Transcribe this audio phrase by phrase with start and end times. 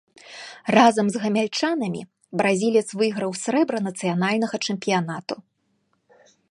[0.77, 2.01] Разам з гамяльчанамі
[2.41, 5.35] бразілец выйграў срэбра нацыянальнага чэмпіянату.